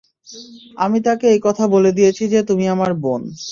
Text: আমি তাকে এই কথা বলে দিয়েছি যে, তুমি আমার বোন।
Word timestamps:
আমি 0.77 0.99
তাকে 1.01 1.25
এই 1.33 1.39
কথা 1.43 1.63
বলে 1.67 1.91
দিয়েছি 1.97 2.23
যে, 2.27 2.39
তুমি 2.43 2.65
আমার 2.67 2.91
বোন। 3.03 3.21